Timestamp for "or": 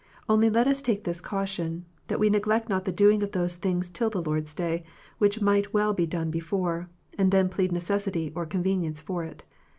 8.33-8.47